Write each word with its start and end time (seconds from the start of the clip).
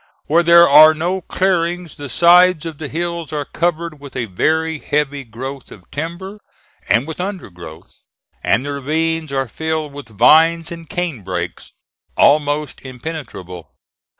Where 0.25 0.41
there 0.41 0.67
are 0.67 0.95
no 0.95 1.21
clearings 1.21 1.93
the 1.95 2.09
sides 2.09 2.65
of 2.65 2.79
the 2.79 2.87
hills 2.87 3.31
are 3.31 3.45
covered 3.45 3.99
with 3.99 4.15
a 4.15 4.25
very 4.25 4.79
heavy 4.79 5.23
growth 5.23 5.71
of 5.71 5.91
timber 5.91 6.41
and 6.89 7.05
with 7.07 7.21
undergrowth, 7.21 8.01
and 8.43 8.65
the 8.65 8.71
ravines 8.73 9.31
are 9.31 9.47
filled 9.47 9.93
with 9.93 10.09
vines 10.17 10.71
and 10.71 10.89
canebrakes, 10.89 11.73
almost 12.17 12.81
impenetrable. 12.81 13.73